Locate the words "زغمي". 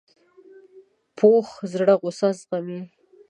2.39-2.81